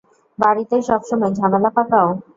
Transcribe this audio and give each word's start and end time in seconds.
বাড়িতে 0.39 0.75
সবসময় 0.81 1.31
ঝামেলা 1.37 1.69
পাকাও। 1.75 2.09